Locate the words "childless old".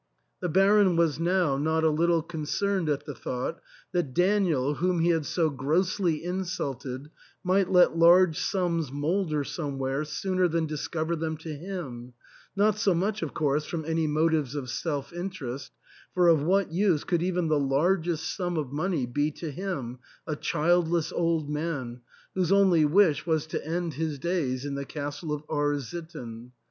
20.35-21.47